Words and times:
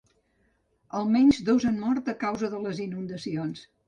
Almenys 0.99 1.41
dos 1.49 1.67
han 1.71 1.77
mort 1.83 2.09
a 2.13 2.15
causa 2.23 2.49
de 2.55 2.63
les 2.65 2.81
inundacions. 2.87 3.63